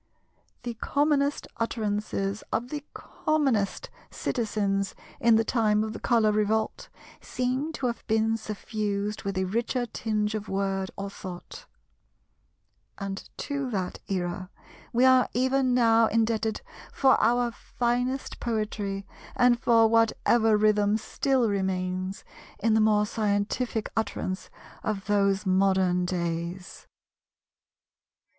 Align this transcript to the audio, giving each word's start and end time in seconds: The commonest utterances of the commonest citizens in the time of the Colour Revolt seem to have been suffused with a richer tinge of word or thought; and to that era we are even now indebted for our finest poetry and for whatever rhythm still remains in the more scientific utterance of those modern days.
The 0.63 0.73
commonest 0.73 1.47
utterances 1.57 2.43
of 2.51 2.69
the 2.69 2.83
commonest 2.95 3.91
citizens 4.09 4.95
in 5.19 5.35
the 5.35 5.43
time 5.43 5.83
of 5.83 5.93
the 5.93 5.99
Colour 5.99 6.31
Revolt 6.31 6.89
seem 7.19 7.71
to 7.73 7.85
have 7.85 8.03
been 8.07 8.35
suffused 8.35 9.21
with 9.21 9.37
a 9.37 9.43
richer 9.45 9.85
tinge 9.85 10.33
of 10.33 10.49
word 10.49 10.89
or 10.97 11.11
thought; 11.11 11.67
and 12.97 13.29
to 13.37 13.69
that 13.69 13.99
era 14.07 14.49
we 14.91 15.05
are 15.05 15.29
even 15.35 15.75
now 15.75 16.07
indebted 16.07 16.61
for 16.91 17.15
our 17.21 17.51
finest 17.51 18.39
poetry 18.39 19.05
and 19.35 19.59
for 19.59 19.87
whatever 19.87 20.57
rhythm 20.57 20.97
still 20.97 21.47
remains 21.47 22.23
in 22.57 22.73
the 22.73 22.81
more 22.81 23.05
scientific 23.05 23.91
utterance 23.95 24.49
of 24.83 25.05
those 25.05 25.45
modern 25.45 26.05
days. 26.05 26.87